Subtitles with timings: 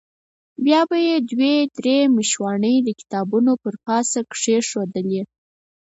[0.65, 5.21] بیا به یې دوې درې مشواڼۍ د کتابونو پر پاسه کېښودلې.